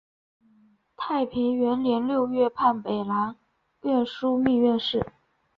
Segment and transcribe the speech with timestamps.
[0.97, 3.35] 太平元年六月判北南
[3.83, 5.05] 院枢密院事。